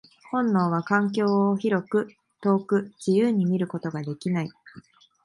[0.31, 2.07] 本能は環境を広く、
[2.41, 4.49] 遠く、自由に見ることができない。